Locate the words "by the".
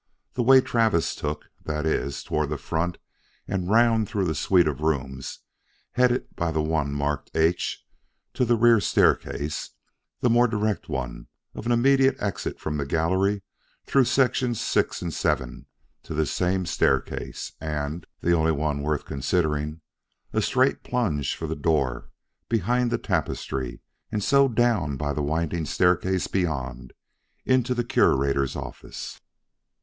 6.35-6.59, 24.97-25.21